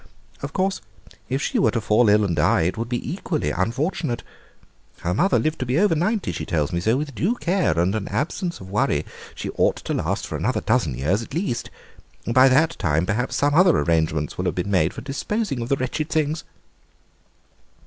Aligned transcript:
Of 0.41 0.51
course 0.51 0.81
if 1.29 1.43
she 1.43 1.59
were 1.59 1.69
to 1.69 1.79
fall 1.79 2.09
ill 2.09 2.25
and 2.25 2.35
die 2.35 2.61
it 2.61 2.75
would 2.75 2.89
be 2.89 3.13
equally 3.13 3.51
unfortunate. 3.51 4.23
Her 5.01 5.13
mother 5.13 5.37
lived 5.37 5.59
to 5.59 5.65
be 5.67 5.77
over 5.77 5.93
ninety, 5.93 6.31
she 6.31 6.43
tells 6.43 6.73
me, 6.73 6.79
so 6.79 6.97
with 6.97 7.13
due 7.13 7.35
care 7.35 7.77
and 7.79 7.93
an 7.93 8.07
absence 8.07 8.59
of 8.59 8.71
worry 8.71 9.05
she 9.35 9.51
ought 9.51 9.75
to 9.75 9.93
last 9.93 10.25
for 10.25 10.35
another 10.35 10.61
dozen 10.61 10.97
years 10.97 11.21
at 11.21 11.35
least. 11.35 11.69
By 12.25 12.49
that 12.49 12.79
time 12.79 13.05
perhaps 13.05 13.35
some 13.35 13.53
other 13.53 13.77
arrangements 13.77 14.39
will 14.39 14.45
have 14.45 14.55
been 14.55 14.71
made 14.71 14.91
for 14.91 15.01
disposing 15.01 15.61
of 15.61 15.69
the 15.69 15.75
wretched 15.77 16.09
things." 16.09 16.45